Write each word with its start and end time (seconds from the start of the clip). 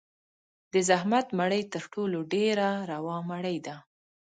د 0.73 0.75
زحمت 0.89 1.27
مړۍ 1.39 1.63
تر 1.73 1.83
ټولو 1.93 2.17
ډېره 2.33 2.67
روا 2.91 3.17
مړۍ 3.29 3.57
ده. 3.65 3.75